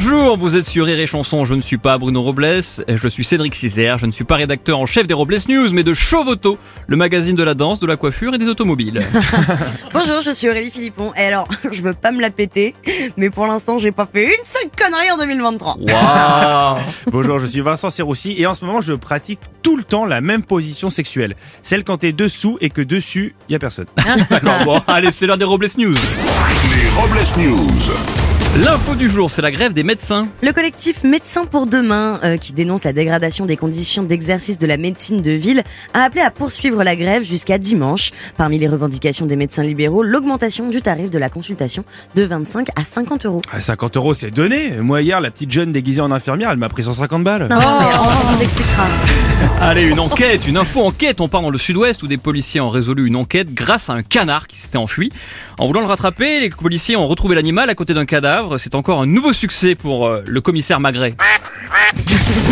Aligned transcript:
Bonjour, 0.00 0.36
vous 0.36 0.54
êtes 0.54 0.64
sur 0.64 0.86
Rire 0.86 1.00
et 1.00 1.08
Chanson, 1.08 1.44
je 1.44 1.54
ne 1.54 1.60
suis 1.60 1.76
pas 1.76 1.98
Bruno 1.98 2.22
Robles, 2.22 2.62
je 2.86 3.08
suis 3.08 3.24
Cédric 3.24 3.56
Césaire, 3.56 3.98
je 3.98 4.06
ne 4.06 4.12
suis 4.12 4.22
pas 4.22 4.36
rédacteur 4.36 4.78
en 4.78 4.86
chef 4.86 5.08
des 5.08 5.12
Robles 5.12 5.38
News, 5.48 5.72
mais 5.72 5.82
de 5.82 5.92
Chauvoto, 5.92 6.56
le 6.86 6.96
magazine 6.96 7.34
de 7.34 7.42
la 7.42 7.54
danse, 7.54 7.80
de 7.80 7.86
la 7.88 7.96
coiffure 7.96 8.32
et 8.32 8.38
des 8.38 8.46
automobiles. 8.46 9.00
Bonjour, 9.92 10.20
je 10.20 10.30
suis 10.30 10.48
Aurélie 10.48 10.70
Philippon. 10.70 11.12
Et 11.16 11.22
alors, 11.22 11.48
je 11.72 11.82
veux 11.82 11.94
pas 11.94 12.12
me 12.12 12.20
la 12.20 12.30
péter, 12.30 12.76
mais 13.16 13.28
pour 13.28 13.48
l'instant, 13.48 13.78
j'ai 13.78 13.90
pas 13.90 14.06
fait 14.06 14.26
une 14.26 14.44
seule 14.44 14.70
connerie 14.78 15.10
en 15.10 15.16
2023. 15.16 15.78
Waouh 15.80 16.78
Bonjour, 17.10 17.40
je 17.40 17.46
suis 17.46 17.60
Vincent 17.60 17.90
Serroussi 17.90 18.36
et 18.38 18.46
en 18.46 18.54
ce 18.54 18.64
moment 18.64 18.80
je 18.80 18.92
pratique 18.92 19.40
tout 19.64 19.76
le 19.76 19.82
temps 19.82 20.04
la 20.04 20.20
même 20.20 20.44
position 20.44 20.90
sexuelle. 20.90 21.34
Celle 21.64 21.82
quand 21.82 21.98
t'es 21.98 22.12
dessous 22.12 22.56
et 22.60 22.70
que 22.70 22.82
dessus, 22.82 23.34
y 23.48 23.56
a 23.56 23.58
personne. 23.58 23.86
D'accord, 24.30 24.64
bon, 24.64 24.80
allez, 24.86 25.10
c'est 25.10 25.26
l'heure 25.26 25.38
des 25.38 25.44
Robles 25.44 25.66
News. 25.76 25.96
Les 25.96 26.88
Robles 27.00 27.18
News. 27.36 28.27
L'info 28.56 28.94
du 28.96 29.08
jour, 29.08 29.30
c'est 29.30 29.42
la 29.42 29.52
grève 29.52 29.72
des 29.72 29.84
médecins. 29.84 30.26
Le 30.42 30.52
collectif 30.52 31.04
Médecins 31.04 31.44
pour 31.44 31.66
demain, 31.66 32.18
euh, 32.24 32.38
qui 32.38 32.52
dénonce 32.52 32.82
la 32.82 32.92
dégradation 32.92 33.46
des 33.46 33.56
conditions 33.56 34.02
d'exercice 34.02 34.58
de 34.58 34.66
la 34.66 34.76
médecine 34.78 35.22
de 35.22 35.30
ville, 35.30 35.62
a 35.94 36.02
appelé 36.02 36.22
à 36.22 36.30
poursuivre 36.30 36.82
la 36.82 36.96
grève 36.96 37.22
jusqu'à 37.22 37.58
dimanche. 37.58 38.10
Parmi 38.36 38.58
les 38.58 38.66
revendications 38.66 39.26
des 39.26 39.36
médecins 39.36 39.62
libéraux, 39.62 40.02
l'augmentation 40.02 40.70
du 40.70 40.80
tarif 40.80 41.10
de 41.10 41.18
la 41.18 41.28
consultation 41.28 41.84
de 42.16 42.24
25 42.24 42.70
à 42.70 42.82
50 42.84 43.26
euros. 43.26 43.42
Ah, 43.52 43.60
50 43.60 43.96
euros 43.96 44.14
c'est 44.14 44.30
donné. 44.30 44.72
Moi 44.80 45.02
hier, 45.02 45.20
la 45.20 45.30
petite 45.30 45.52
jeune 45.52 45.70
déguisée 45.70 46.00
en 46.00 46.10
infirmière, 46.10 46.50
elle 46.50 46.58
m'a 46.58 46.70
pris 46.70 46.82
150 46.82 47.22
balles. 47.22 47.48
Non, 47.50 47.58
mais 47.58 47.86
on 47.96 48.32
vous 48.32 48.42
expliquera. 48.42 48.86
Allez, 49.60 49.88
une 49.88 50.00
enquête, 50.00 50.48
une 50.48 50.56
info 50.56 50.80
enquête. 50.80 51.20
On 51.20 51.28
part 51.28 51.42
dans 51.42 51.50
le 51.50 51.58
sud-ouest 51.58 52.02
où 52.02 52.06
des 52.06 52.16
policiers 52.16 52.60
ont 52.60 52.70
résolu 52.70 53.06
une 53.06 53.16
enquête 53.16 53.54
grâce 53.54 53.88
à 53.88 53.92
un 53.92 54.02
canard 54.02 54.46
qui 54.46 54.58
s'était 54.58 54.78
enfui. 54.78 55.12
En 55.58 55.66
voulant 55.66 55.80
le 55.80 55.86
rattraper, 55.86 56.40
les 56.40 56.50
policiers 56.50 56.96
ont 56.96 57.06
retrouvé 57.06 57.36
l'animal 57.36 57.70
à 57.70 57.74
côté 57.74 57.94
d'un 57.94 58.06
cadavre. 58.06 58.37
C'est 58.58 58.74
encore 58.74 59.00
un 59.00 59.06
nouveau 59.06 59.32
succès 59.32 59.74
pour 59.74 60.06
euh, 60.06 60.22
le 60.26 60.40
commissaire 60.40 60.80
Magret. 60.80 61.14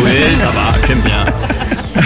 Oui, 0.03 0.11
ça 0.39 0.51
va, 0.51 0.73
j'aime 0.87 1.01
bien. 1.01 1.25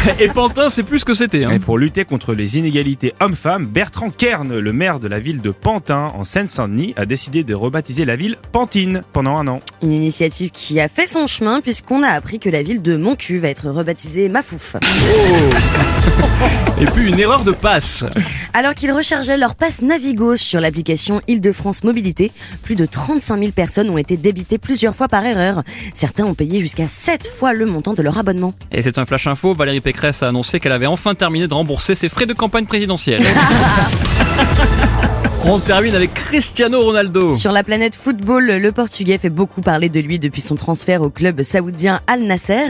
Et 0.20 0.28
Pantin, 0.28 0.70
c'est 0.70 0.84
plus 0.84 1.00
ce 1.00 1.06
que 1.06 1.14
c'était. 1.14 1.46
Hein. 1.46 1.52
Et 1.52 1.60
pour 1.60 1.78
lutter 1.78 2.06
contre 2.06 2.34
les 2.34 2.58
inégalités 2.58 3.14
hommes-femmes, 3.20 3.66
Bertrand 3.66 4.09
Kern, 4.09 4.58
le 4.58 4.74
maire 4.74 5.00
de 5.00 5.08
la 5.08 5.20
ville 5.20 5.42
de 5.42 5.52
Pantin, 5.52 6.12
en 6.16 6.24
Seine-Saint-Denis, 6.24 6.94
a 6.96 7.06
décidé 7.06 7.44
de 7.44 7.54
rebaptiser 7.54 8.06
la 8.06 8.16
ville 8.16 8.38
Pantine 8.52 9.04
pendant 9.14 9.38
un 9.38 9.48
an. 9.48 9.62
Une 9.82 9.92
initiative 9.92 10.52
qui 10.52 10.80
a 10.80 10.88
fait 10.88 11.08
son 11.08 11.28
chemin 11.28 11.62
puisqu'on 11.62 12.04
a 12.04 12.09
appris 12.09 12.40
que 12.40 12.50
la 12.50 12.64
ville 12.64 12.82
de 12.82 12.98
Moncu 12.98 13.40
va 13.40 13.50
être 13.50 13.70
rebaptisée 13.70 14.30
Mafouf. 14.30 14.76
Et 16.82 16.86
puis 16.86 17.09
une 17.09 17.20
erreur 17.20 17.44
de 17.44 17.52
passe. 17.52 18.04
Alors 18.53 18.73
qu'ils 18.73 18.91
rechargeaient 18.91 19.38
leur 19.38 19.55
passe 19.55 19.81
Navigo 19.81 20.35
sur 20.35 20.59
l'application 20.59 21.21
Île-de-France 21.27 21.83
Mobilité, 21.83 22.31
plus 22.63 22.75
de 22.75 22.85
35 22.85 23.39
000 23.39 23.52
personnes 23.52 23.89
ont 23.89 23.97
été 23.97 24.17
débitées 24.17 24.57
plusieurs 24.57 24.95
fois 24.95 25.07
par 25.07 25.25
erreur. 25.25 25.63
Certains 25.94 26.25
ont 26.25 26.33
payé 26.33 26.59
jusqu'à 26.59 26.88
7 26.88 27.27
fois 27.27 27.53
le 27.53 27.66
montant 27.66 27.94
de 27.94 28.02
leur 28.02 28.17
abonnement. 28.17 28.53
Et 28.72 28.81
c'est 28.81 28.97
un 28.97 29.05
flash 29.05 29.27
info, 29.27 29.53
Valérie 29.53 29.79
Pécresse 29.79 30.22
a 30.22 30.27
annoncé 30.27 30.59
qu'elle 30.59 30.73
avait 30.73 30.85
enfin 30.85 31.16
terminé 31.16 31.47
de 31.47 31.53
rembourser 31.53 31.95
ses 31.95 32.09
frais 32.09 32.25
de 32.25 32.33
campagne 32.33 32.66
présidentielle. 32.66 33.22
On 35.44 35.59
termine 35.59 35.95
avec 35.95 36.14
Cristiano 36.14 36.81
Ronaldo. 36.84 37.34
Sur 37.34 37.52
la 37.52 37.64
planète 37.64 37.95
football, 37.95 38.45
le 38.45 38.72
Portugais 38.72 39.17
fait 39.17 39.30
beaucoup 39.31 39.61
parler 39.61 39.89
de 39.89 40.00
lui 40.00 40.20
depuis 40.20 40.42
son 40.42 40.56
transfert 40.56 41.02
au 41.02 41.09
club 41.09 41.42
saoudien 41.42 42.00
Al 42.06 42.22
Nasser. 42.22 42.67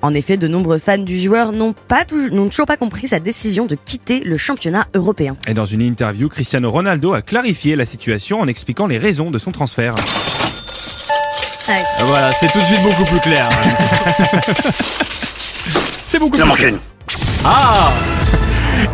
En 0.00 0.14
effet, 0.14 0.38
de 0.38 0.48
nombreux 0.48 0.78
fans 0.78 0.96
du 0.98 1.18
joueur 1.20 1.52
n'ont 1.52 1.74
pas 1.88 2.04
tou- 2.06 2.30
n'ont 2.30 2.48
toujours 2.48 2.64
pas 2.66 2.78
compris 2.78 3.08
sa 3.08 3.20
décision 3.20 3.66
de 3.66 3.76
quitter 3.76 4.20
le 4.24 4.38
championnat 4.38 4.86
européen. 4.94 5.36
Et 5.46 5.52
dans 5.54 5.66
une 5.66 5.82
interview, 5.82 6.28
Cristiano 6.30 6.70
Ronaldo 6.70 7.12
a 7.12 7.20
clarifié 7.20 7.76
la 7.76 7.84
situation 7.84 8.40
en 8.40 8.48
expliquant 8.48 8.86
les 8.86 8.96
raisons 8.98 9.30
de 9.30 9.38
son 9.38 9.52
transfert. 9.52 9.94
Voilà, 12.06 12.30
c'est 12.32 12.50
tout 12.50 12.58
de 12.58 12.64
suite 12.64 12.82
beaucoup 12.82 13.04
plus 13.04 13.20
clair. 13.20 13.48
c'est 14.70 16.18
beaucoup 16.18 16.38
plus 16.38 16.38
clair. 16.54 16.74
Ah 17.44 17.92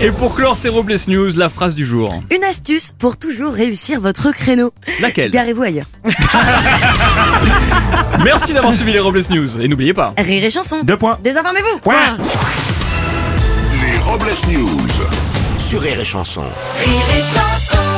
Et 0.00 0.10
pour 0.10 0.34
clore 0.34 0.56
ces 0.56 0.68
Robles 0.68 0.96
News, 1.08 1.32
la 1.36 1.48
phrase 1.48 1.74
du 1.74 1.84
jour. 1.84 2.08
Une 2.34 2.44
astuce 2.44 2.92
pour 2.98 3.16
toujours 3.16 3.52
réussir 3.52 4.00
votre 4.00 4.32
créneau. 4.32 4.72
Laquelle? 5.00 5.30
Garez-vous 5.30 5.62
ailleurs. 5.62 5.86
Merci 8.24 8.52
d'avoir 8.52 8.74
suivi 8.74 8.92
les 8.92 9.00
Robles 9.00 9.22
News. 9.30 9.60
Et 9.60 9.68
n'oubliez 9.68 9.94
pas. 9.94 10.14
Rire 10.18 10.44
et 10.44 10.50
chanson. 10.50 10.82
Deux 10.82 10.96
points. 10.96 11.18
Désinformez-vous. 11.22 11.80
Point. 11.80 12.16
Les 13.80 13.98
Robles 13.98 14.32
News. 14.50 14.88
Sur 15.58 15.80
Rire 15.80 16.00
et 16.00 16.04
Chanson. 16.04 16.42
Rire 16.84 17.02
et 17.16 17.22
chanson 17.22 17.91